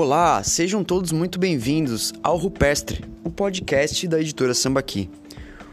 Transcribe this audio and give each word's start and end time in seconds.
Olá, 0.00 0.44
sejam 0.44 0.84
todos 0.84 1.10
muito 1.10 1.40
bem-vindos 1.40 2.14
ao 2.22 2.36
Rupestre, 2.36 3.04
o 3.24 3.30
podcast 3.30 4.06
da 4.06 4.20
editora 4.20 4.54
Sambaqui. 4.54 5.10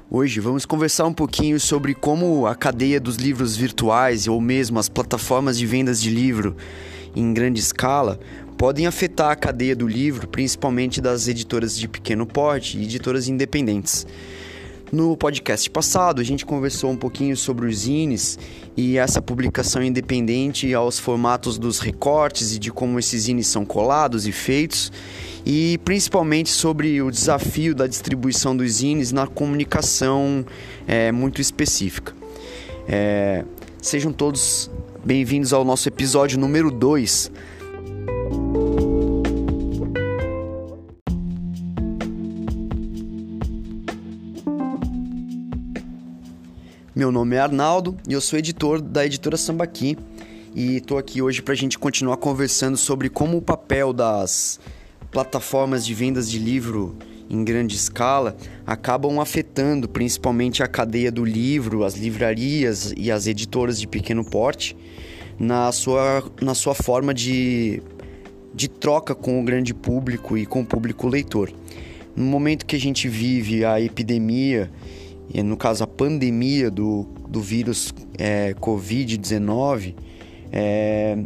Hoje 0.10 0.40
vamos 0.40 0.66
conversar 0.66 1.06
um 1.06 1.14
pouquinho 1.14 1.60
sobre 1.60 1.94
como 1.94 2.48
a 2.48 2.56
cadeia 2.56 3.00
dos 3.00 3.18
livros 3.18 3.56
virtuais 3.56 4.28
ou 4.28 4.42
mesmo 4.42 4.80
as 4.80 4.90
plataformas 4.90 5.60
de 5.60 5.68
vendas 5.68 6.02
de 6.02 6.10
livro 6.10 6.58
em 7.16 7.36
grande 7.36 7.60
escala 7.60 8.20
podem 8.58 8.88
afetar 8.88 9.30
a 9.30 9.36
cadeia 9.36 9.76
do 9.76 9.88
livro, 9.88 10.28
principalmente 10.28 11.00
das 11.00 11.28
editoras 11.28 11.78
de 11.78 11.88
pequeno 11.88 12.26
porte 12.26 12.80
e 12.80 12.84
editoras 12.84 13.28
independentes. 13.28 14.08
No 14.92 15.18
podcast 15.18 15.68
passado, 15.70 16.22
a 16.22 16.24
gente 16.24 16.46
conversou 16.46 16.92
um 16.92 16.96
pouquinho 16.96 17.36
sobre 17.36 17.66
os 17.66 17.80
zines 17.80 18.38
e 18.78 18.98
essa 18.98 19.20
publicação 19.20 19.82
independente 19.82 20.74
aos 20.74 21.00
formatos 21.00 21.58
dos 21.58 21.80
recortes 21.80 22.56
e 22.56 22.60
de 22.60 22.72
como 22.72 23.00
esses 23.00 23.24
zines 23.24 23.48
são 23.48 23.66
colados 23.66 24.28
e 24.28 24.32
feitos, 24.32 24.92
e 25.44 25.80
principalmente 25.84 26.50
sobre 26.50 27.02
o 27.02 27.10
desafio 27.10 27.74
da 27.74 27.88
distribuição 27.88 28.56
dos 28.56 28.74
zines 28.74 29.12
na 29.12 29.26
comunicação 29.26 30.46
é, 30.88 31.12
muito 31.12 31.42
específica. 31.42 32.14
É, 32.88 33.44
sejam 33.82 34.14
todos 34.14 34.70
bem-vindos 35.04 35.52
ao 35.52 35.66
nosso 35.66 35.90
episódio 35.90 36.40
número 36.40 36.70
2 36.70 37.32
Meu 46.96 47.12
nome 47.12 47.36
é 47.36 47.40
Arnaldo 47.40 47.98
e 48.08 48.14
eu 48.14 48.22
sou 48.22 48.40
editor 48.40 48.80
da 48.80 49.06
editora 49.06 49.36
Sambaqui 49.36 49.98
e 50.56 50.78
estou 50.78 50.98
aqui 50.98 51.22
hoje 51.22 51.42
para 51.42 51.54
a 51.54 51.58
gente 51.58 51.78
continuar 51.78 52.16
conversando 52.16 52.78
sobre 52.78 53.10
como 53.10 53.36
o 53.36 53.42
papel 53.42 53.92
das 53.92 54.62
plataformas 55.12 55.86
de 55.86 55.94
vendas 55.94 56.32
de 56.32 56.40
livro 56.40 56.96
em 57.30 57.44
grande 57.44 57.76
escala 57.76 58.38
acabam 58.66 59.20
afetando 59.20 59.90
principalmente 59.90 60.64
a 60.64 60.70
cadeia 60.70 61.12
do 61.12 61.26
livro, 61.26 61.84
as 61.84 61.96
livrarias 61.96 62.94
e 62.96 63.12
as 63.12 63.28
editoras 63.28 63.78
de 63.78 63.88
pequeno 63.90 64.24
porte 64.24 64.74
na 65.38 65.74
sua, 65.74 66.24
na 66.42 66.56
sua 66.56 66.74
forma 66.74 67.14
de, 67.14 67.84
de 68.54 68.70
troca 68.70 69.14
com 69.14 69.42
o 69.42 69.44
grande 69.44 69.74
público 69.74 70.38
e 70.38 70.46
com 70.46 70.62
o 70.62 70.66
público 70.66 71.10
leitor. 71.10 71.52
No 72.16 72.24
momento 72.24 72.66
que 72.66 72.78
a 72.78 72.80
gente 72.80 73.10
vive 73.10 73.66
a 73.66 73.82
epidemia 73.82 74.72
e 75.34 75.42
no 75.44 75.58
caso 75.58 75.84
a 75.84 75.88
pandemia 75.88 76.70
do, 76.70 77.04
do 77.28 77.42
vírus 77.42 77.94
é, 78.18 78.54
Covid-19, 78.54 79.96
é, 80.52 81.18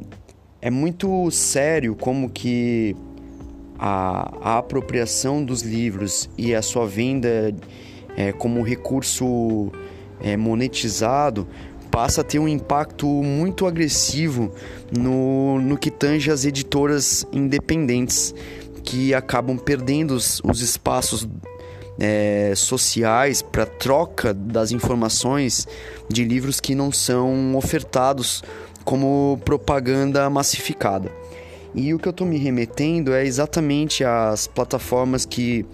é 0.62 0.70
muito 0.70 1.30
sério 1.32 1.96
como 1.96 2.30
que 2.30 2.96
a, 3.78 4.38
a, 4.42 4.58
apropriação 4.58 5.44
dos 5.44 5.62
livros 5.62 6.30
e 6.38 6.54
a 6.54 6.62
sua 6.62 6.86
venda 6.86 7.54
é, 8.18 8.32
como 8.32 8.62
recurso 8.62 9.72
é, 10.22 10.36
monetizado 10.36 11.48
passa 11.90 12.22
a 12.22 12.24
ter 12.24 12.40
um 12.40 12.48
impacto 12.48 13.08
muito 13.08 13.66
agressivo 13.66 14.54
no, 14.96 15.60
no 15.60 15.78
que 15.78 15.90
tange 15.90 16.32
as 16.32 16.46
editoras 16.46 17.26
independentes, 17.32 18.34
que 18.84 19.14
acabam 19.14 19.58
perdendo 19.58 20.12
os, 20.12 20.42
os 20.44 20.62
espaços 20.62 21.28
é, 22.00 22.54
sociais 22.56 23.42
para 23.42 23.66
troca 23.66 24.34
das 24.34 24.72
informações 24.72 25.68
de 26.08 26.24
livros 26.24 26.60
que 26.60 26.74
não 26.74 26.92
são 26.92 27.56
ofertados 27.56 28.42
como 28.86 29.40
propaganda 29.44 30.30
massificada. 30.30 31.12
E 31.76 31.94
o 31.94 32.00
que 32.00 32.08
eu 32.08 32.12
estou 32.12 32.26
me 32.26 32.38
remetendo 32.38 33.14
é 33.14 33.24
exatamente 33.26 34.04
às 34.04 34.48
plataformas 34.48 35.26
que 35.26 35.66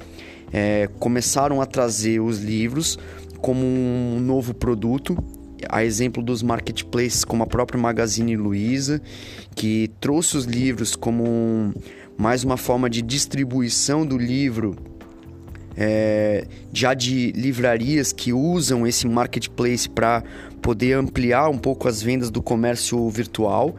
é, 0.51 0.89
começaram 0.99 1.61
a 1.61 1.65
trazer 1.65 2.19
os 2.19 2.39
livros 2.39 2.97
como 3.39 3.65
um 3.65 4.19
novo 4.19 4.53
produto, 4.53 5.17
a 5.69 5.85
exemplo 5.85 6.21
dos 6.21 6.43
marketplaces 6.43 7.23
como 7.23 7.43
a 7.43 7.47
própria 7.47 7.79
Magazine 7.79 8.35
Luiza, 8.35 9.01
que 9.55 9.89
trouxe 10.01 10.35
os 10.35 10.45
livros 10.45 10.95
como 10.95 11.23
um, 11.23 11.73
mais 12.17 12.43
uma 12.43 12.57
forma 12.57 12.89
de 12.89 13.01
distribuição 13.01 14.05
do 14.05 14.17
livro 14.17 14.75
é, 15.77 16.47
já 16.71 16.93
de 16.93 17.31
livrarias 17.31 18.13
que 18.13 18.31
usam 18.31 18.87
esse 18.87 19.07
marketplace 19.07 19.89
para 19.89 20.23
poder 20.61 20.93
ampliar 20.93 21.49
um 21.49 21.57
pouco 21.57 21.87
as 21.87 22.01
vendas 22.01 22.31
do 22.31 22.41
comércio 22.41 23.09
virtual, 23.09 23.75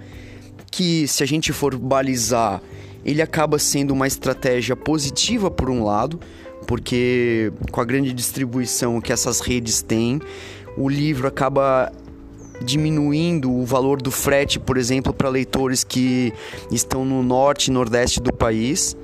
que 0.70 1.08
se 1.08 1.22
a 1.22 1.26
gente 1.26 1.52
for 1.52 1.76
balizar, 1.76 2.60
ele 3.04 3.22
acaba 3.22 3.58
sendo 3.58 3.92
uma 3.92 4.06
estratégia 4.06 4.76
positiva 4.76 5.50
por 5.50 5.70
um 5.70 5.84
lado, 5.84 6.20
porque 6.66 7.52
com 7.70 7.80
a 7.80 7.84
grande 7.84 8.12
distribuição 8.12 9.00
que 9.00 9.12
essas 9.12 9.40
redes 9.40 9.80
têm, 9.80 10.20
o 10.76 10.88
livro 10.88 11.26
acaba 11.26 11.90
diminuindo 12.64 13.52
o 13.52 13.64
valor 13.64 14.00
do 14.00 14.10
frete, 14.10 14.58
por 14.58 14.76
exemplo, 14.76 15.12
para 15.12 15.28
leitores 15.28 15.84
que 15.84 16.32
estão 16.70 17.04
no 17.04 17.22
norte 17.22 17.68
e 17.68 17.70
nordeste 17.70 18.20
do 18.20 18.32
país 18.32 18.96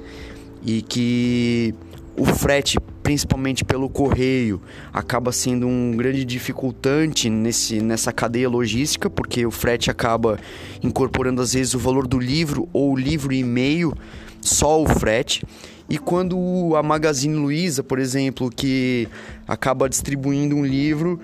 e 0.64 0.82
que 0.82 1.74
o 2.16 2.24
frete, 2.26 2.78
principalmente 3.02 3.64
pelo 3.64 3.88
correio, 3.88 4.60
acaba 4.92 5.32
sendo 5.32 5.66
um 5.66 5.92
grande 5.96 6.24
dificultante 6.24 7.30
nesse, 7.30 7.80
nessa 7.80 8.12
cadeia 8.12 8.48
logística, 8.48 9.08
porque 9.08 9.46
o 9.46 9.50
frete 9.50 9.90
acaba 9.90 10.38
incorporando 10.82 11.40
às 11.40 11.54
vezes 11.54 11.74
o 11.74 11.78
valor 11.78 12.06
do 12.06 12.18
livro 12.18 12.68
ou 12.72 12.92
o 12.92 12.96
livro 12.96 13.32
e 13.32 13.42
meio, 13.42 13.94
só 14.40 14.82
o 14.82 14.86
frete. 14.86 15.44
E 15.88 15.98
quando 15.98 16.74
a 16.76 16.82
Magazine 16.82 17.34
Luiza, 17.34 17.82
por 17.82 17.98
exemplo, 17.98 18.50
que 18.50 19.08
acaba 19.46 19.88
distribuindo 19.88 20.56
um 20.56 20.64
livro 20.64 21.18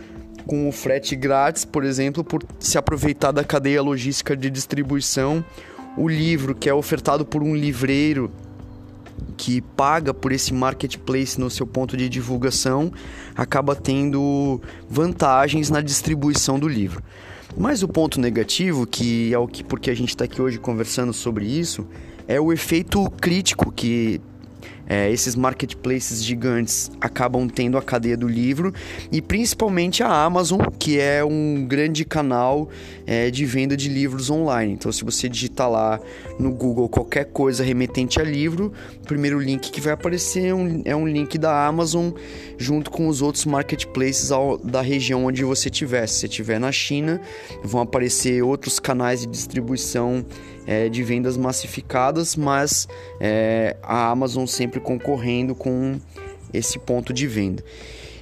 com 0.46 0.68
o 0.68 0.72
frete 0.72 1.14
grátis, 1.14 1.64
por 1.64 1.84
exemplo, 1.84 2.24
por 2.24 2.42
se 2.58 2.78
aproveitar 2.78 3.32
da 3.32 3.44
cadeia 3.44 3.82
logística 3.82 4.36
de 4.36 4.48
distribuição, 4.48 5.44
o 5.96 6.08
livro 6.08 6.54
que 6.54 6.68
é 6.68 6.74
ofertado 6.74 7.24
por 7.24 7.42
um 7.42 7.54
livreiro 7.54 8.30
que 9.36 9.60
paga 9.60 10.12
por 10.12 10.32
esse 10.32 10.52
marketplace 10.52 11.40
no 11.40 11.48
seu 11.50 11.66
ponto 11.66 11.96
de 11.96 12.08
divulgação 12.08 12.92
acaba 13.34 13.74
tendo 13.74 14.60
vantagens 14.88 15.70
na 15.70 15.80
distribuição 15.80 16.58
do 16.58 16.68
livro. 16.68 17.02
Mas 17.56 17.82
o 17.82 17.88
ponto 17.88 18.20
negativo, 18.20 18.86
que 18.86 19.32
é 19.32 19.38
o 19.38 19.46
que 19.46 19.64
porque 19.64 19.90
a 19.90 19.94
gente 19.94 20.10
está 20.10 20.24
aqui 20.24 20.40
hoje 20.40 20.58
conversando 20.58 21.12
sobre 21.12 21.46
isso, 21.46 21.86
é 22.26 22.40
o 22.40 22.52
efeito 22.52 23.08
crítico 23.20 23.72
que 23.72 24.20
é, 24.88 25.10
esses 25.12 25.36
marketplaces 25.36 26.24
gigantes 26.24 26.90
acabam 27.00 27.46
tendo 27.46 27.76
a 27.76 27.82
cadeia 27.82 28.16
do 28.16 28.26
livro 28.26 28.72
e 29.12 29.20
principalmente 29.20 30.02
a 30.02 30.10
Amazon, 30.10 30.60
que 30.78 30.98
é 30.98 31.22
um 31.22 31.66
grande 31.68 32.04
canal 32.04 32.70
é, 33.06 33.30
de 33.30 33.44
venda 33.44 33.76
de 33.76 33.88
livros 33.88 34.30
online. 34.30 34.72
Então, 34.72 34.90
se 34.90 35.04
você 35.04 35.28
digitar 35.28 35.70
lá 35.70 36.00
no 36.38 36.50
Google 36.50 36.88
qualquer 36.88 37.26
coisa 37.26 37.62
remetente 37.62 38.18
a 38.20 38.24
livro, 38.24 38.72
o 39.02 39.06
primeiro 39.06 39.38
link 39.38 39.70
que 39.70 39.80
vai 39.80 39.92
aparecer 39.92 40.46
é 40.46 40.54
um, 40.54 40.82
é 40.84 40.96
um 40.96 41.06
link 41.06 41.36
da 41.36 41.66
Amazon 41.66 42.10
junto 42.56 42.90
com 42.90 43.08
os 43.08 43.20
outros 43.20 43.44
marketplaces 43.44 44.32
ao, 44.32 44.56
da 44.56 44.80
região 44.80 45.26
onde 45.26 45.44
você 45.44 45.68
estiver. 45.68 46.06
Se 46.06 46.20
você 46.20 46.26
estiver 46.26 46.58
na 46.58 46.72
China, 46.72 47.20
vão 47.62 47.82
aparecer 47.82 48.42
outros 48.42 48.80
canais 48.80 49.20
de 49.20 49.26
distribuição 49.26 50.24
é, 50.68 50.86
de 50.90 51.02
vendas 51.02 51.38
massificadas, 51.38 52.36
mas 52.36 52.86
é, 53.18 53.74
a 53.82 54.10
Amazon 54.10 54.44
sempre 54.44 54.77
concorrendo 54.80 55.54
com 55.54 55.98
esse 56.52 56.78
ponto 56.78 57.12
de 57.12 57.26
venda. 57.26 57.62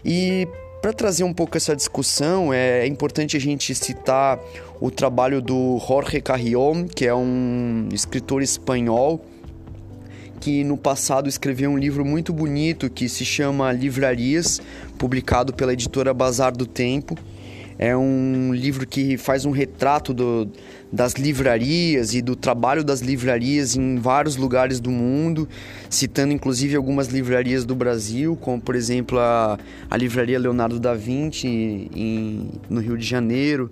E 0.05 0.47
para 0.81 0.93
trazer 0.93 1.25
um 1.25 1.33
pouco 1.33 1.57
essa 1.57 1.75
discussão, 1.75 2.53
é 2.53 2.87
importante 2.87 3.37
a 3.37 3.41
gente 3.41 3.75
citar 3.75 4.39
o 4.81 4.91
trabalho 4.91 5.41
do 5.41 5.79
Jorge 5.87 6.21
Carrion, 6.21 6.87
que 6.87 7.07
é 7.07 7.15
um 7.15 7.89
escritor 7.93 8.43
espanhol 8.43 9.25
que 10.39 10.63
no 10.63 10.77
passado 10.77 11.29
escreveu 11.29 11.71
um 11.71 11.79
livro 11.79 12.05
muito 12.05 12.33
bonito 12.33 12.89
que 12.91 13.09
se 13.09 13.25
chama 13.25 13.73
Livrarias, 13.73 14.61
publicado 14.99 15.53
pela 15.53 15.73
editora 15.73 16.15
Bazar 16.15 16.57
do 16.57 16.67
Tempo. 16.67 17.17
É 17.79 17.97
um 17.97 18.55
livro 18.55 18.87
que 18.87 19.19
faz 19.19 19.45
um 19.45 19.51
retrato 19.51 20.15
do, 20.15 20.49
das 20.91 21.13
livrarias 21.15 22.15
e 22.15 22.23
do 22.23 22.35
trabalho 22.35 22.83
das 22.83 23.01
livrarias 23.01 23.77
em 23.77 23.97
vários 23.97 24.37
lugares 24.37 24.81
do 24.81 24.91
mundo, 24.91 25.47
citando 25.91 26.33
inclusive 26.33 26.75
algumas 26.75 27.09
livrarias 27.09 27.65
do 27.65 27.75
Brasil, 27.75 28.37
como 28.37 28.61
por 28.61 28.75
exemplo 28.75 29.19
a, 29.19 29.59
a 29.91 29.97
Livraria 29.97 30.39
Leonardo 30.39 30.81
da 30.81 30.95
Vinci 30.95 31.91
em, 31.95 32.51
no 32.71 32.81
Rio 32.81 32.97
de 32.97 33.05
Janeiro, 33.05 33.71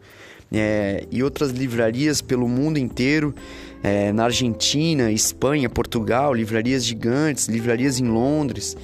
é, 0.53 1.07
e 1.11 1.23
outras 1.23 1.51
livrarias 1.51 2.21
pelo 2.21 2.47
mundo 2.47 2.79
inteiro, 2.79 3.35
é, 3.83 4.13
na 4.13 4.25
Argentina, 4.25 5.11
Espanha, 5.11 5.69
Portugal, 5.69 6.33
livrarias 6.35 6.85
gigantes, 6.85 7.49
livrarias 7.49 7.99
em 7.99 8.07
Londres. 8.07 8.77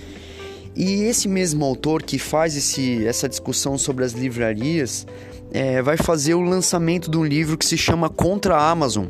E 0.74 1.04
esse 1.04 1.28
mesmo 1.28 1.64
autor 1.64 2.02
que 2.02 2.18
faz 2.18 2.56
esse, 2.56 3.04
essa 3.06 3.28
discussão 3.28 3.76
sobre 3.76 4.04
as 4.04 4.12
livrarias 4.12 5.06
é, 5.52 5.82
vai 5.82 5.96
fazer 5.96 6.34
o 6.34 6.40
lançamento 6.40 7.10
de 7.10 7.18
um 7.18 7.24
livro 7.24 7.58
que 7.58 7.64
se 7.66 7.76
chama 7.76 8.08
Contra 8.08 8.56
a 8.56 8.70
Amazon. 8.70 9.06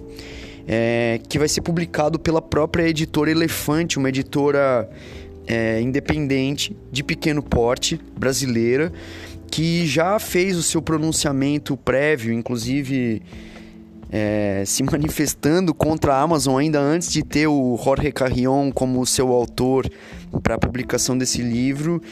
é, 0.67 1.21
que 1.29 1.39
vai 1.39 1.49
ser 1.49 1.63
publicado 1.63 2.19
pela 2.19 2.41
própria 2.41 2.89
editora 2.89 3.31
Elefante, 3.31 3.99
uma 3.99 4.09
editora 4.09 4.89
é, 5.47 5.81
independente 5.81 6.77
de 6.93 7.03
pequeno 7.03 7.43
porte 7.43 8.01
brasileira 8.17 8.93
que 9.51 9.85
já 9.85 10.17
fez 10.21 10.57
o 10.57 10.63
seu 10.63 10.81
pronunciamento 10.81 11.77
prévio, 11.77 12.33
inclusive 12.33 13.21
é, 14.11 14.65
se 14.67 14.83
manifestando 14.83 15.73
contra 15.73 16.15
a 16.15 16.21
Amazon 16.21 16.59
ainda 16.59 16.81
antes 16.81 17.13
de 17.13 17.23
ter 17.23 17.47
o 17.47 17.79
Jorge 17.83 18.11
Carrion 18.11 18.73
como 18.73 19.07
seu 19.07 19.33
autor 19.33 19.89
para 20.43 20.57
a 20.57 20.59
publicação 20.59 21.17
desse 21.17 21.43
livro, 21.43 22.03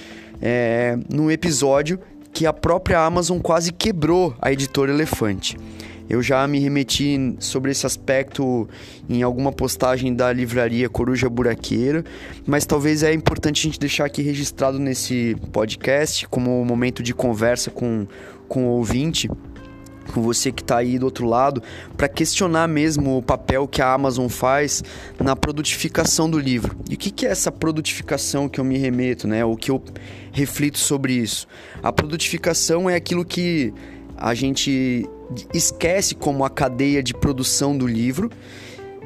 é, 0.40 0.96
no 1.12 1.30
episódio 1.30 1.98
que 2.32 2.46
a 2.46 2.52
própria 2.52 3.00
Amazon 3.00 3.38
quase 3.38 3.72
quebrou 3.72 4.34
a 4.40 4.52
editora 4.52 4.92
Elefante. 4.92 5.56
Eu 6.08 6.22
já 6.22 6.46
me 6.48 6.58
remeti 6.58 7.36
sobre 7.38 7.70
esse 7.70 7.84
aspecto 7.84 8.66
em 9.10 9.22
alguma 9.22 9.52
postagem 9.52 10.14
da 10.14 10.32
livraria 10.32 10.88
Coruja 10.88 11.28
Buraqueira, 11.28 12.02
mas 12.46 12.64
talvez 12.64 13.02
é 13.02 13.12
importante 13.12 13.60
a 13.60 13.62
gente 13.64 13.78
deixar 13.78 14.06
aqui 14.06 14.22
registrado 14.22 14.78
nesse 14.78 15.36
podcast 15.52 16.26
como 16.28 16.64
momento 16.64 17.02
de 17.02 17.12
conversa 17.12 17.70
com, 17.70 18.06
com 18.48 18.64
o 18.64 18.68
ouvinte 18.68 19.28
com 20.12 20.22
você 20.22 20.50
que 20.50 20.62
está 20.62 20.78
aí 20.78 20.98
do 20.98 21.04
outro 21.04 21.26
lado, 21.26 21.62
para 21.96 22.08
questionar 22.08 22.68
mesmo 22.68 23.18
o 23.18 23.22
papel 23.22 23.66
que 23.68 23.82
a 23.82 23.92
Amazon 23.92 24.28
faz 24.28 24.82
na 25.18 25.36
produtificação 25.36 26.30
do 26.30 26.38
livro. 26.38 26.76
E 26.88 26.94
o 26.94 26.96
que, 26.96 27.10
que 27.10 27.26
é 27.26 27.30
essa 27.30 27.52
produtificação 27.52 28.48
que 28.48 28.60
eu 28.60 28.64
me 28.64 28.78
remeto, 28.78 29.26
né? 29.26 29.44
O 29.44 29.56
que 29.56 29.70
eu 29.70 29.82
reflito 30.32 30.78
sobre 30.78 31.14
isso? 31.14 31.46
A 31.82 31.92
produtificação 31.92 32.88
é 32.88 32.96
aquilo 32.96 33.24
que 33.24 33.72
a 34.16 34.34
gente 34.34 35.08
esquece 35.54 36.14
como 36.14 36.44
a 36.44 36.50
cadeia 36.50 37.02
de 37.02 37.14
produção 37.14 37.76
do 37.76 37.86
livro, 37.86 38.30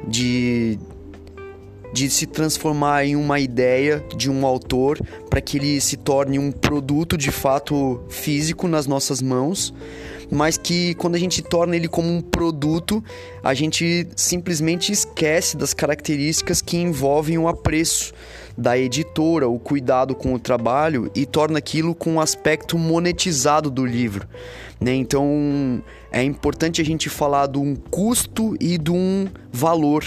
de, 0.07 0.79
de 1.93 2.09
se 2.09 2.25
transformar 2.25 3.05
em 3.05 3.15
uma 3.15 3.39
ideia 3.39 4.03
de 4.17 4.29
um 4.29 4.45
autor 4.45 4.99
para 5.29 5.39
que 5.39 5.57
ele 5.57 5.79
se 5.79 5.95
torne 5.95 6.39
um 6.39 6.51
produto 6.51 7.15
de 7.15 7.31
fato 7.31 8.01
físico 8.09 8.67
nas 8.67 8.87
nossas 8.87 9.21
mãos, 9.21 9.73
mas 10.31 10.57
que 10.57 10.95
quando 10.95 11.15
a 11.15 11.19
gente 11.19 11.41
torna 11.43 11.75
ele 11.75 11.87
como 11.87 12.09
um 12.09 12.19
produto, 12.19 13.03
a 13.43 13.53
gente 13.53 14.07
simplesmente 14.15 14.91
esquece 14.91 15.55
das 15.55 15.73
características 15.73 16.61
que 16.61 16.77
envolvem 16.77 17.37
o 17.37 17.47
apreço 17.47 18.11
da 18.57 18.77
editora, 18.77 19.47
o 19.47 19.59
cuidado 19.59 20.15
com 20.15 20.33
o 20.33 20.39
trabalho 20.39 21.11
e 21.15 21.25
torna 21.25 21.59
aquilo 21.59 21.93
com 21.93 22.13
um 22.13 22.21
aspecto 22.21 22.77
monetizado 22.77 23.69
do 23.69 23.85
livro. 23.85 24.27
Né? 24.79 24.93
Então 24.95 25.81
é 26.11 26.23
importante 26.23 26.81
a 26.81 26.85
gente 26.85 27.09
falar 27.09 27.47
de 27.47 27.57
um 27.57 27.75
custo 27.75 28.55
e 28.59 28.77
de 28.77 28.91
um 28.91 29.27
valor. 29.51 30.03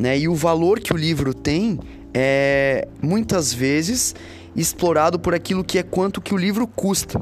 Né? 0.00 0.18
E 0.20 0.28
o 0.28 0.34
valor 0.34 0.80
que 0.80 0.94
o 0.94 0.96
livro 0.96 1.34
tem 1.34 1.78
é 2.14 2.88
muitas 3.02 3.52
vezes 3.52 4.14
explorado 4.56 5.18
por 5.18 5.34
aquilo 5.34 5.62
que 5.62 5.78
é 5.78 5.82
quanto 5.82 6.22
que 6.22 6.32
o 6.32 6.38
livro 6.38 6.66
custa. 6.66 7.20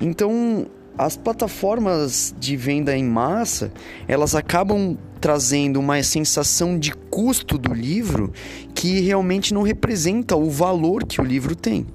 Então, 0.00 0.66
as 0.98 1.16
plataformas 1.16 2.34
de 2.36 2.56
venda 2.56 2.96
em 2.96 3.04
massa, 3.04 3.72
elas 4.08 4.34
acabam 4.34 4.98
trazendo 5.20 5.78
uma 5.78 6.02
sensação 6.02 6.76
de 6.76 6.92
custo 6.92 7.56
do 7.56 7.72
livro 7.72 8.32
que 8.74 8.98
realmente 8.98 9.54
não 9.54 9.62
representa 9.62 10.34
o 10.34 10.50
valor 10.50 11.04
que 11.04 11.20
o 11.20 11.24
livro 11.24 11.54
tem. 11.54 11.86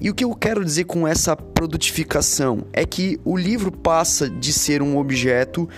E 0.00 0.08
o 0.08 0.14
que 0.14 0.24
eu 0.24 0.34
quero 0.36 0.64
dizer 0.64 0.84
com 0.84 1.06
essa 1.06 1.34
produtificação 1.34 2.64
é 2.72 2.84
que 2.84 3.18
o 3.24 3.36
livro 3.36 3.72
passa 3.72 4.30
de 4.30 4.52
ser 4.52 4.82
um 4.82 4.98
objeto 4.98 5.68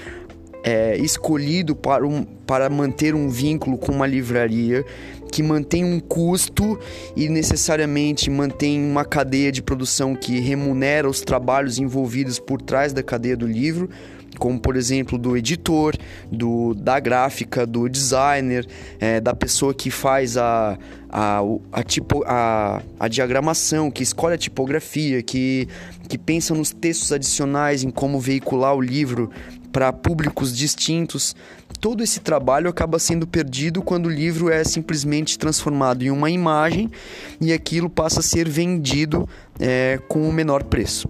é, 0.65 0.97
escolhido 0.97 1.77
para, 1.77 2.07
um, 2.07 2.25
para 2.25 2.71
manter 2.71 3.15
um 3.15 3.29
vínculo 3.29 3.77
com 3.77 3.93
uma 3.93 4.07
livraria 4.07 4.85
que 5.31 5.43
mantém 5.43 5.85
um 5.85 5.99
custo 5.99 6.79
e 7.17 7.29
necessariamente 7.29 8.31
mantém 8.31 8.81
uma 8.81 9.05
cadeia 9.05 9.51
de 9.51 9.61
produção 9.61 10.15
que 10.15 10.39
remunera 10.39 11.09
os 11.09 11.21
trabalhos 11.21 11.77
envolvidos 11.77 12.39
por 12.39 12.63
trás 12.63 12.93
da 12.93 13.03
cadeia 13.03 13.37
do 13.37 13.47
livro, 13.47 13.91
como 14.39 14.61
por 14.61 14.77
exemplo 14.77 15.19
do 15.19 15.37
editor, 15.37 15.97
do, 16.31 16.73
da 16.75 17.01
gráfica, 17.01 17.67
do 17.67 17.89
designer, 17.89 18.65
é, 19.01 19.21
da 19.21 19.35
pessoa 19.35 19.75
que 19.75 19.91
faz 19.91 20.37
a, 20.37 20.79
a, 21.11 21.41
a, 21.73 21.83
tipo, 21.83 22.23
a, 22.27 22.81
a 22.99 23.09
diagramação, 23.09 23.91
que 23.91 24.05
escolhe 24.05 24.37
a 24.37 24.39
tipografia, 24.39 25.21
que, 25.21 25.69
que 26.09 26.17
pensa 26.17 26.55
nos 26.55 26.71
textos 26.71 27.11
adicionais, 27.11 27.83
em 27.83 27.91
como 27.91 28.21
veicular 28.21 28.75
o 28.75 28.81
livro 28.81 29.31
para 29.75 29.93
públicos 29.93 30.57
distintos. 30.57 31.35
Todo 31.81 32.01
esse 32.05 32.21
trabalho 32.21 32.71
acaba 32.71 33.01
sendo 33.01 33.27
perdido 33.27 33.83
quando 33.83 34.07
o 34.07 34.09
livro 34.09 34.49
é 34.49 34.63
simplesmente 34.63 35.37
transformado 35.37 36.05
em 36.05 36.11
uma 36.11 36.31
imagem 36.31 36.89
e 37.41 37.53
aquilo 37.53 37.91
passa 37.91 38.21
a 38.21 38.23
ser 38.23 38.49
vendido 38.49 39.29
é, 39.59 39.99
com 40.07 40.29
o 40.29 40.33
menor 40.33 40.63
preço. 40.63 41.09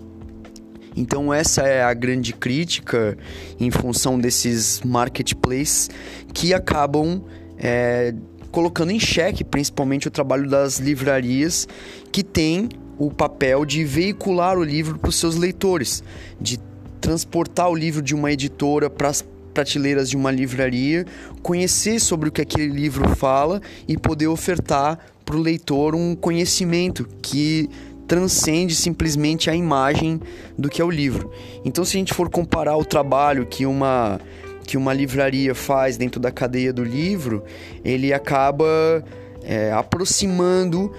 Então 0.97 1.33
essa 1.33 1.61
é 1.63 1.83
a 1.83 1.93
grande 1.93 2.33
crítica 2.33 3.19
em 3.61 3.71
função 3.71 4.19
desses 4.19 4.81
marketplaces 4.81 5.91
que 6.33 6.55
acabam 6.55 7.23
é, 7.59 8.15
colocando 8.51 8.93
em 8.93 8.99
xeque 8.99 9.45
principalmente 9.45 10.09
o 10.09 10.11
trabalho 10.11 10.49
das 10.49 10.79
livrarias 10.79 11.69
que 12.11 12.23
têm 12.23 12.71
o 12.97 13.11
papel 13.11 13.67
de 13.67 13.85
veicular 13.85 14.57
o 14.57 14.65
livro 14.65 14.99
para 14.99 15.11
os 15.11 15.17
seus 15.17 15.35
leitores, 15.35 16.03
de 16.41 16.59
transportar 17.05 17.69
o 17.69 17.75
livro 17.75 18.01
de 18.01 18.15
uma 18.15 18.33
editora 18.33 18.89
para 18.89 19.09
as 19.09 19.23
prateleiras 19.53 20.09
de 20.09 20.17
uma 20.17 20.31
livraria, 20.31 21.05
conhecer 21.43 22.01
sobre 22.01 22.31
o 22.31 22.33
que 22.33 22.41
aquele 22.41 22.69
livro 22.69 23.15
fala 23.15 23.61
e 23.87 23.95
poder 23.99 24.27
ofertar 24.27 24.99
para 25.23 25.37
o 25.37 25.39
leitor 25.39 25.95
um 25.95 26.17
conhecimento 26.17 27.07
que 27.21 27.69
transcende 28.09 28.75
simplesmente 28.75 29.51
a 29.51 29.55
imagem 29.55 30.19
do 30.57 30.71
que 30.71 30.81
é 30.81 30.85
o 30.85 30.91
livro. 30.91 31.31
Então, 31.63 31.85
se 31.85 31.95
a 31.95 31.99
gente 31.99 32.15
for 32.15 32.31
comparar 32.31 32.79
o 32.79 32.85
trabalho 32.85 33.45
que 33.47 33.67
uma 33.67 34.19
que 34.67 34.79
uma 34.79 34.95
livraria 34.95 35.55
faz 35.55 35.99
dentro 35.99 36.19
da 36.19 36.33
cadeia 36.33 36.73
do 36.73 36.83
livro, 36.83 37.45
ele 37.85 38.15
acaba 38.15 39.05
é, 39.43 39.71
aproximando 39.71 40.91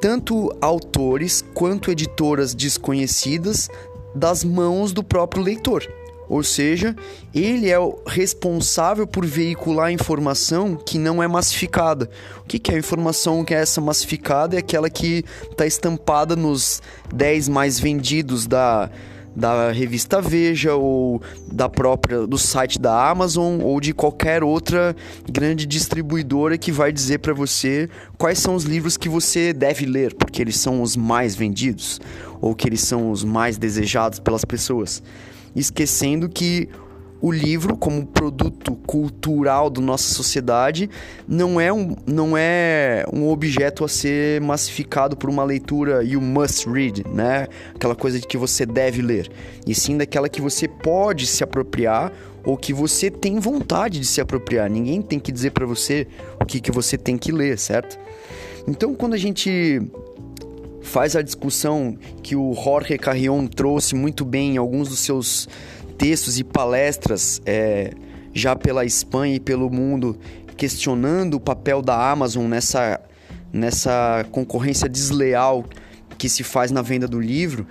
tanto 0.00 0.52
autores 0.60 1.44
quanto 1.54 1.92
editoras 1.92 2.56
desconhecidas 2.56 3.70
das 4.14 4.44
mãos 4.44 4.92
do 4.92 5.02
próprio 5.02 5.42
leitor. 5.42 5.86
Ou 6.28 6.42
seja, 6.42 6.94
ele 7.34 7.70
é 7.70 7.78
o 7.78 7.98
responsável 8.06 9.06
por 9.06 9.24
veicular 9.24 9.90
informação 9.90 10.76
que 10.76 10.98
não 10.98 11.22
é 11.22 11.26
massificada. 11.26 12.10
O 12.40 12.44
que 12.44 12.70
é 12.70 12.74
a 12.74 12.78
informação 12.78 13.42
que 13.44 13.54
é 13.54 13.58
essa 13.58 13.80
massificada? 13.80 14.54
É 14.54 14.58
aquela 14.58 14.90
que 14.90 15.24
está 15.50 15.64
estampada 15.64 16.36
nos 16.36 16.82
10 17.14 17.48
mais 17.48 17.80
vendidos 17.80 18.46
da, 18.46 18.90
da 19.38 19.70
revista 19.70 20.20
Veja 20.20 20.74
ou 20.74 21.22
da 21.52 21.68
própria 21.68 22.26
do 22.26 22.36
site 22.36 22.78
da 22.78 23.08
Amazon 23.08 23.60
ou 23.62 23.80
de 23.80 23.94
qualquer 23.94 24.42
outra 24.42 24.96
grande 25.30 25.64
distribuidora 25.64 26.58
que 26.58 26.72
vai 26.72 26.90
dizer 26.92 27.18
para 27.18 27.32
você 27.32 27.88
quais 28.18 28.40
são 28.40 28.56
os 28.56 28.64
livros 28.64 28.96
que 28.96 29.08
você 29.08 29.52
deve 29.52 29.86
ler, 29.86 30.12
porque 30.14 30.42
eles 30.42 30.56
são 30.56 30.82
os 30.82 30.96
mais 30.96 31.36
vendidos 31.36 32.00
ou 32.40 32.54
que 32.54 32.68
eles 32.68 32.80
são 32.80 33.12
os 33.12 33.22
mais 33.22 33.56
desejados 33.56 34.18
pelas 34.18 34.44
pessoas. 34.44 35.00
Esquecendo 35.54 36.28
que 36.28 36.68
o 37.20 37.32
livro 37.32 37.76
como 37.76 38.06
produto 38.06 38.74
cultural 38.86 39.68
da 39.70 39.80
nossa 39.80 40.14
sociedade 40.14 40.88
não 41.26 41.60
é 41.60 41.72
um, 41.72 41.96
não 42.06 42.36
é 42.36 43.04
um 43.12 43.28
objeto 43.28 43.84
a 43.84 43.88
ser 43.88 44.40
massificado 44.40 45.16
por 45.16 45.28
uma 45.28 45.44
leitura 45.44 46.02
you 46.04 46.20
must 46.20 46.68
read, 46.68 47.04
né? 47.08 47.48
Aquela 47.74 47.96
coisa 47.96 48.20
de 48.20 48.26
que 48.26 48.36
você 48.36 48.64
deve 48.64 49.02
ler, 49.02 49.30
e 49.66 49.74
sim 49.74 49.96
daquela 49.96 50.28
que 50.28 50.40
você 50.40 50.68
pode 50.68 51.26
se 51.26 51.42
apropriar 51.42 52.12
ou 52.44 52.56
que 52.56 52.72
você 52.72 53.10
tem 53.10 53.38
vontade 53.38 53.98
de 53.98 54.06
se 54.06 54.20
apropriar. 54.20 54.70
Ninguém 54.70 55.02
tem 55.02 55.18
que 55.18 55.32
dizer 55.32 55.50
para 55.50 55.66
você 55.66 56.06
o 56.40 56.46
que, 56.46 56.60
que 56.60 56.70
você 56.70 56.96
tem 56.96 57.18
que 57.18 57.32
ler, 57.32 57.58
certo? 57.58 57.98
Então, 58.66 58.94
quando 58.94 59.14
a 59.14 59.18
gente 59.18 59.82
faz 60.82 61.14
a 61.14 61.22
discussão 61.22 61.96
que 62.22 62.34
o 62.34 62.54
Jorge 62.54 62.96
Carrion 62.96 63.46
trouxe 63.46 63.94
muito 63.94 64.24
bem 64.24 64.54
em 64.54 64.56
alguns 64.56 64.88
dos 64.88 65.00
seus 65.00 65.48
textos 65.98 66.38
e 66.38 66.44
palestras 66.44 67.42
é, 67.44 67.92
já 68.32 68.54
pela 68.54 68.84
Espanha 68.84 69.34
e 69.34 69.40
pelo 69.40 69.68
mundo, 69.68 70.16
questionando 70.56 71.34
o 71.34 71.40
papel 71.40 71.82
da 71.82 72.10
Amazon 72.10 72.46
nessa, 72.46 73.00
nessa 73.52 74.24
concorrência 74.30 74.88
desleal 74.88 75.64
que 76.16 76.28
se 76.28 76.44
faz 76.44 76.70
na 76.70 76.82
venda 76.82 77.08
do 77.08 77.20
livro. 77.20 77.66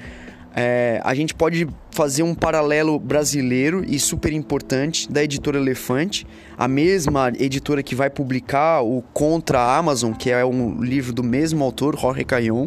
É, 0.59 0.99
a 1.03 1.13
gente 1.13 1.35
pode 1.35 1.67
fazer 1.91 2.23
um 2.23 2.33
paralelo 2.33 2.99
brasileiro 2.99 3.83
e 3.87 3.99
super 3.99 4.33
importante 4.33 5.11
da 5.11 5.23
editora 5.23 5.59
Elefante, 5.59 6.25
a 6.57 6.67
mesma 6.67 7.31
editora 7.37 7.83
que 7.83 7.93
vai 7.93 8.09
publicar 8.09 8.81
o 8.81 9.03
Contra 9.13 9.59
a 9.59 9.77
Amazon, 9.77 10.13
que 10.13 10.31
é 10.31 10.43
um 10.43 10.81
livro 10.81 11.13
do 11.13 11.23
mesmo 11.23 11.63
autor, 11.63 11.97
Jorge 11.97 12.23
Caillon. 12.23 12.65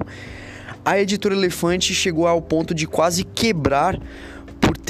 A 0.84 1.00
editora 1.00 1.34
Elefante 1.34 1.92
chegou 1.92 2.28
ao 2.28 2.40
ponto 2.40 2.72
de 2.72 2.86
quase 2.86 3.24
quebrar 3.24 4.00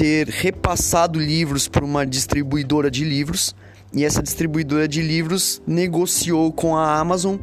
ter 0.01 0.27
repassado 0.29 1.19
livros 1.19 1.67
para 1.67 1.85
uma 1.85 2.07
distribuidora 2.07 2.89
de 2.89 3.05
livros 3.05 3.55
e 3.93 4.03
essa 4.03 4.23
distribuidora 4.23 4.87
de 4.87 4.99
livros 4.99 5.61
negociou 5.67 6.51
com 6.51 6.75
a 6.75 6.97
Amazon 6.97 7.35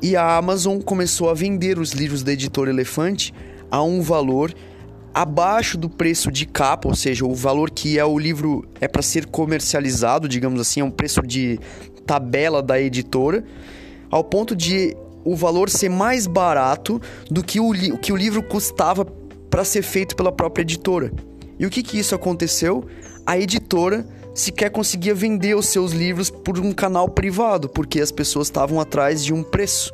e 0.00 0.16
a 0.16 0.38
Amazon 0.38 0.80
começou 0.80 1.28
a 1.28 1.34
vender 1.34 1.78
os 1.78 1.92
livros 1.92 2.22
da 2.22 2.32
editora 2.32 2.70
Elefante 2.70 3.34
a 3.70 3.82
um 3.82 4.00
valor 4.00 4.54
abaixo 5.12 5.76
do 5.76 5.90
preço 5.90 6.32
de 6.32 6.46
capa, 6.46 6.88
ou 6.88 6.94
seja, 6.94 7.26
o 7.26 7.34
valor 7.34 7.70
que 7.70 7.98
é 7.98 8.04
o 8.06 8.18
livro 8.18 8.66
é 8.80 8.88
para 8.88 9.02
ser 9.02 9.26
comercializado, 9.26 10.26
digamos 10.26 10.62
assim, 10.62 10.80
é 10.80 10.84
um 10.84 10.90
preço 10.90 11.20
de 11.20 11.60
tabela 12.06 12.62
da 12.62 12.80
editora, 12.80 13.44
ao 14.10 14.24
ponto 14.24 14.56
de 14.56 14.96
o 15.26 15.36
valor 15.36 15.68
ser 15.68 15.90
mais 15.90 16.26
barato 16.26 16.98
do 17.30 17.44
que 17.44 17.60
o, 17.60 17.98
que 17.98 18.14
o 18.14 18.16
livro 18.16 18.42
custava 18.42 19.04
para 19.04 19.62
ser 19.62 19.82
feito 19.82 20.16
pela 20.16 20.32
própria 20.32 20.62
editora. 20.62 21.12
E 21.60 21.66
o 21.66 21.70
que 21.70 21.82
que 21.82 21.98
isso 21.98 22.14
aconteceu? 22.14 22.86
A 23.26 23.38
editora 23.38 24.06
sequer 24.34 24.70
conseguia 24.70 25.14
vender 25.14 25.54
os 25.54 25.66
seus 25.66 25.92
livros 25.92 26.30
por 26.30 26.58
um 26.58 26.72
canal 26.72 27.06
privado, 27.06 27.68
porque 27.68 28.00
as 28.00 28.10
pessoas 28.10 28.46
estavam 28.46 28.80
atrás 28.80 29.22
de 29.22 29.34
um 29.34 29.42
preço. 29.42 29.92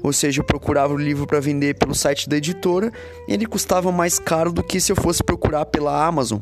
Ou 0.00 0.12
seja, 0.12 0.40
eu 0.40 0.44
procurava 0.44 0.94
o 0.94 0.96
livro 0.96 1.26
para 1.26 1.40
vender 1.40 1.74
pelo 1.74 1.92
site 1.92 2.28
da 2.28 2.36
editora 2.36 2.92
e 3.26 3.32
ele 3.32 3.46
custava 3.46 3.90
mais 3.90 4.20
caro 4.20 4.52
do 4.52 4.62
que 4.62 4.80
se 4.80 4.92
eu 4.92 4.96
fosse 4.96 5.20
procurar 5.24 5.66
pela 5.66 6.06
Amazon. 6.06 6.38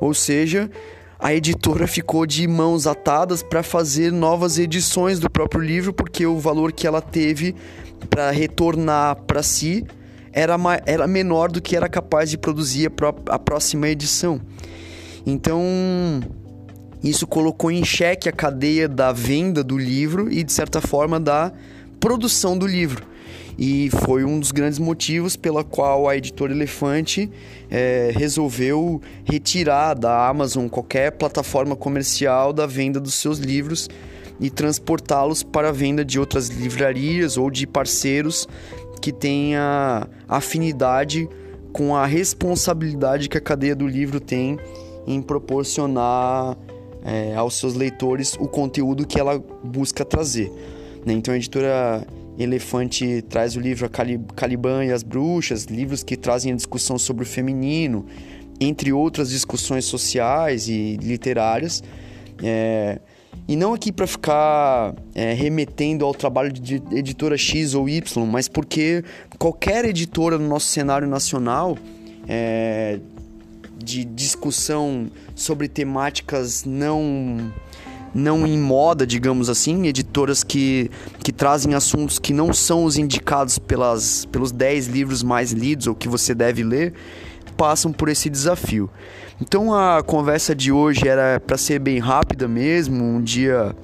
Ou 0.00 0.14
seja, 0.14 0.70
a 1.18 1.34
editora 1.34 1.88
ficou 1.88 2.24
de 2.26 2.46
mãos 2.46 2.86
atadas 2.86 3.42
para 3.42 3.64
fazer 3.64 4.12
novas 4.12 4.56
edições 4.56 5.18
do 5.18 5.28
próprio 5.28 5.60
livro, 5.60 5.92
porque 5.92 6.24
o 6.24 6.38
valor 6.38 6.70
que 6.70 6.86
ela 6.86 7.02
teve 7.02 7.56
para 8.08 8.30
retornar 8.30 9.16
para 9.26 9.42
si 9.42 9.84
era, 10.36 10.54
era 10.84 11.06
menor 11.06 11.50
do 11.50 11.62
que 11.62 11.74
era 11.74 11.88
capaz 11.88 12.28
de 12.28 12.36
produzir 12.36 12.88
a, 12.88 13.34
a 13.34 13.38
próxima 13.38 13.88
edição. 13.88 14.38
Então, 15.24 15.62
isso 17.02 17.26
colocou 17.26 17.70
em 17.70 17.82
xeque 17.82 18.28
a 18.28 18.32
cadeia 18.32 18.86
da 18.86 19.12
venda 19.12 19.64
do 19.64 19.78
livro 19.78 20.30
e, 20.30 20.44
de 20.44 20.52
certa 20.52 20.78
forma, 20.82 21.18
da 21.18 21.50
produção 21.98 22.56
do 22.56 22.66
livro. 22.66 23.06
E 23.58 23.88
foi 24.04 24.24
um 24.24 24.38
dos 24.38 24.52
grandes 24.52 24.78
motivos 24.78 25.36
pela 25.36 25.64
qual 25.64 26.06
a 26.06 26.14
editora 26.14 26.52
Elefante 26.52 27.30
é, 27.70 28.12
resolveu 28.14 29.00
retirar 29.24 29.94
da 29.94 30.28
Amazon 30.28 30.68
qualquer 30.68 31.12
plataforma 31.12 31.74
comercial 31.74 32.52
da 32.52 32.66
venda 32.66 33.00
dos 33.00 33.14
seus 33.14 33.38
livros 33.38 33.88
e 34.38 34.50
transportá-los 34.50 35.42
para 35.42 35.70
a 35.70 35.72
venda 35.72 36.04
de 36.04 36.20
outras 36.20 36.48
livrarias 36.48 37.38
ou 37.38 37.50
de 37.50 37.66
parceiros 37.66 38.46
que 39.00 39.10
tenha 39.10 40.06
afinidade 40.28 41.28
com 41.72 41.94
a 41.94 42.06
responsabilidade 42.06 43.28
que 43.28 43.36
a 43.36 43.40
cadeia 43.40 43.76
do 43.76 43.86
livro 43.86 44.18
tem 44.18 44.58
em 45.06 45.20
proporcionar 45.20 46.56
é, 47.04 47.34
aos 47.34 47.54
seus 47.54 47.74
leitores 47.74 48.34
o 48.40 48.48
conteúdo 48.48 49.06
que 49.06 49.20
ela 49.20 49.38
busca 49.62 50.04
trazer. 50.04 50.50
Né? 51.04 51.12
Então 51.12 51.32
a 51.32 51.36
editora 51.36 52.06
Elefante 52.38 53.22
traz 53.22 53.56
o 53.56 53.60
livro 53.60 53.88
Caliban 54.34 54.84
e 54.84 54.92
as 54.92 55.02
Bruxas, 55.02 55.64
livros 55.64 56.02
que 56.02 56.16
trazem 56.16 56.52
a 56.52 56.56
discussão 56.56 56.98
sobre 56.98 57.22
o 57.22 57.26
feminino, 57.26 58.06
entre 58.60 58.92
outras 58.92 59.30
discussões 59.30 59.84
sociais 59.84 60.68
e 60.68 60.96
literárias. 60.96 61.82
É, 62.42 63.00
e 63.48 63.54
não 63.54 63.74
aqui 63.74 63.92
para 63.92 64.06
ficar 64.06 64.94
é, 65.14 65.32
remetendo 65.32 66.04
ao 66.04 66.12
trabalho 66.12 66.52
de 66.52 66.82
editora 66.90 67.36
X 67.36 67.74
ou 67.74 67.88
Y, 67.88 68.26
mas 68.26 68.48
porque 68.48 69.04
qualquer 69.38 69.84
editora 69.84 70.36
no 70.36 70.48
nosso 70.48 70.66
cenário 70.66 71.06
nacional 71.06 71.78
é, 72.28 72.98
de 73.78 74.04
discussão 74.04 75.06
sobre 75.34 75.68
temáticas 75.68 76.64
não 76.64 77.52
não 78.14 78.46
em 78.46 78.58
moda, 78.58 79.06
digamos 79.06 79.50
assim, 79.50 79.86
editoras 79.86 80.42
que, 80.42 80.90
que 81.22 81.30
trazem 81.30 81.74
assuntos 81.74 82.18
que 82.18 82.32
não 82.32 82.50
são 82.50 82.84
os 82.84 82.96
indicados 82.96 83.58
pelas, 83.58 84.24
pelos 84.24 84.50
10 84.50 84.86
livros 84.86 85.22
mais 85.22 85.52
lidos 85.52 85.86
ou 85.86 85.94
que 85.94 86.08
você 86.08 86.34
deve 86.34 86.64
ler, 86.64 86.94
passam 87.58 87.92
por 87.92 88.08
esse 88.08 88.30
desafio. 88.30 88.88
Então 89.40 89.74
a 89.74 90.02
conversa 90.02 90.54
de 90.54 90.72
hoje 90.72 91.06
era 91.06 91.38
para 91.38 91.58
ser 91.58 91.78
bem 91.78 91.98
rápida 91.98 92.48
mesmo, 92.48 93.04
um 93.04 93.20
dia. 93.20 93.76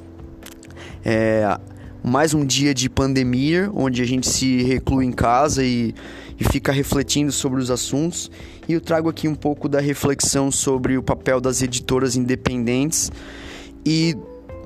É, 1.05 1.59
mais 2.03 2.33
um 2.33 2.45
dia 2.45 2.73
de 2.73 2.89
pandemia, 2.89 3.71
onde 3.75 4.01
a 4.01 4.05
gente 4.07 4.27
se 4.29 4.63
reclui 4.63 5.05
em 5.05 5.13
casa 5.13 5.63
e, 5.63 5.95
e 6.41 6.45
fica 6.45 6.73
refletindo 6.73 7.31
sobre 7.31 7.61
os 7.61 7.71
assuntos. 7.71 8.31
E 8.67 8.73
eu 8.73 8.81
trago 8.81 9.11
aqui 9.11 9.29
um 9.29 9.35
pouco 9.35 9.69
da 9.69 9.79
reflexão 9.79 10.51
sobre 10.51 10.97
o 10.97 11.03
papel 11.03 11.39
das 11.39 11.61
editoras 11.61 12.17
independentes 12.17 13.13
e 13.85 14.17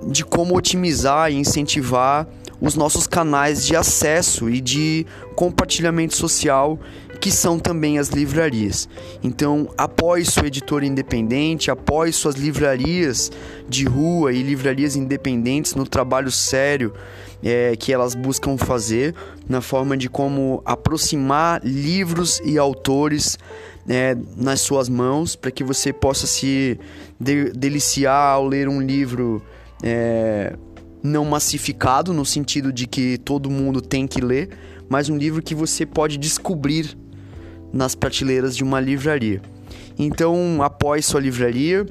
de 0.08 0.24
como 0.24 0.56
otimizar 0.56 1.32
e 1.32 1.34
incentivar 1.34 2.28
os 2.60 2.74
nossos 2.74 3.06
canais 3.06 3.66
de 3.66 3.74
acesso 3.74 4.48
e 4.48 4.60
de 4.60 5.04
compartilhamento 5.34 6.16
social, 6.16 6.78
que 7.16 7.30
são 7.30 7.58
também 7.58 7.98
as 7.98 8.08
livrarias. 8.08 8.88
Então, 9.22 9.68
apoie 9.76 10.24
sua 10.24 10.46
editora 10.46 10.86
independente, 10.86 11.70
apoie 11.70 12.12
suas 12.12 12.36
livrarias 12.36 13.30
de 13.68 13.84
rua 13.84 14.32
e 14.32 14.42
livrarias 14.42 14.96
independentes 14.96 15.74
no 15.74 15.86
trabalho 15.86 16.30
sério 16.30 16.92
é, 17.42 17.76
que 17.76 17.92
elas 17.92 18.14
buscam 18.14 18.56
fazer, 18.56 19.14
na 19.48 19.60
forma 19.60 19.96
de 19.96 20.08
como 20.08 20.62
aproximar 20.64 21.60
livros 21.64 22.40
e 22.44 22.58
autores 22.58 23.38
é, 23.88 24.16
nas 24.36 24.60
suas 24.60 24.88
mãos, 24.88 25.36
para 25.36 25.50
que 25.50 25.62
você 25.62 25.92
possa 25.92 26.26
se 26.26 26.78
de 27.20 27.50
deliciar 27.52 28.34
ao 28.34 28.46
ler 28.46 28.68
um 28.68 28.80
livro 28.80 29.42
é, 29.82 30.56
não 31.02 31.24
massificado, 31.24 32.12
no 32.12 32.24
sentido 32.24 32.72
de 32.72 32.86
que 32.86 33.18
todo 33.18 33.50
mundo 33.50 33.80
tem 33.80 34.06
que 34.06 34.20
ler, 34.20 34.50
mas 34.88 35.08
um 35.08 35.16
livro 35.16 35.42
que 35.42 35.54
você 35.54 35.84
pode 35.86 36.16
descobrir 36.16 36.96
nas 37.72 37.94
prateleiras 37.94 38.56
de 38.56 38.64
uma 38.64 38.80
livraria. 38.80 39.40
Então, 39.98 40.62
apoie 40.62 41.02
sua 41.02 41.20
livraria. 41.20 41.86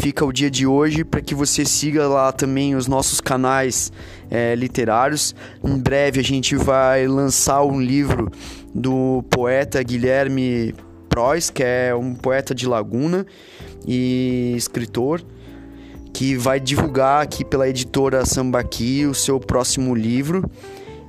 Fica 0.00 0.24
o 0.24 0.32
dia 0.32 0.50
de 0.50 0.66
hoje 0.66 1.02
para 1.04 1.20
que 1.20 1.34
você 1.34 1.64
siga 1.64 2.06
lá 2.06 2.30
também 2.30 2.74
os 2.74 2.86
nossos 2.86 3.20
canais 3.20 3.90
é, 4.30 4.54
literários. 4.54 5.34
Em 5.64 5.78
breve 5.78 6.20
a 6.20 6.24
gente 6.24 6.54
vai 6.54 7.06
lançar 7.06 7.62
um 7.64 7.80
livro 7.80 8.30
do 8.74 9.24
poeta 9.30 9.82
Guilherme 9.82 10.74
Prois, 11.08 11.50
que 11.50 11.62
é 11.64 11.94
um 11.94 12.14
poeta 12.14 12.54
de 12.54 12.66
Laguna 12.66 13.26
e 13.86 14.54
escritor 14.56 15.24
que 16.12 16.36
vai 16.36 16.58
divulgar 16.58 17.22
aqui 17.22 17.44
pela 17.44 17.68
editora 17.68 18.26
Sambaqui 18.26 19.06
o 19.06 19.14
seu 19.14 19.38
próximo 19.38 19.94
livro. 19.94 20.50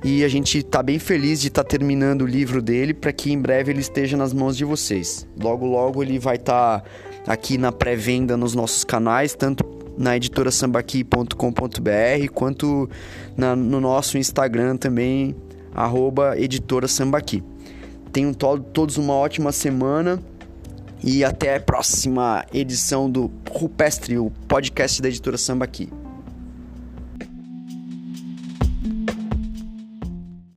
E 0.02 0.24
a 0.24 0.28
gente 0.28 0.58
está 0.58 0.82
bem 0.82 0.98
feliz 0.98 1.40
de 1.40 1.48
estar 1.48 1.62
tá 1.62 1.68
terminando 1.68 2.22
o 2.22 2.26
livro 2.26 2.62
dele 2.62 2.94
para 2.94 3.12
que 3.12 3.30
em 3.32 3.38
breve 3.38 3.70
ele 3.70 3.80
esteja 3.80 4.16
nas 4.16 4.32
mãos 4.32 4.56
de 4.56 4.64
vocês. 4.64 5.26
Logo, 5.38 5.66
logo 5.66 6.02
ele 6.02 6.18
vai 6.18 6.36
estar 6.36 6.80
tá 6.80 7.32
aqui 7.32 7.58
na 7.58 7.70
pré-venda 7.70 8.36
nos 8.36 8.54
nossos 8.54 8.82
canais, 8.82 9.34
tanto 9.34 9.64
na 9.98 10.16
editora 10.16 10.50
sambaqui.com.br 10.50 12.32
quanto 12.32 12.88
na, 13.36 13.54
no 13.54 13.78
nosso 13.80 14.16
Instagram 14.16 14.78
também, 14.78 15.36
arroba 15.74 16.38
editora 16.38 16.88
sambaqui. 16.88 17.42
Tenham 18.10 18.32
to 18.32 18.58
todos 18.72 18.96
uma 18.96 19.12
ótima 19.12 19.52
semana 19.52 20.20
e 21.04 21.22
até 21.22 21.56
a 21.56 21.60
próxima 21.60 22.44
edição 22.52 23.10
do 23.10 23.30
Rupestre, 23.50 24.18
o 24.18 24.30
podcast 24.48 25.00
da 25.00 25.08
editora 25.08 25.38
Samba 25.38 25.64
aqui. 25.64 25.88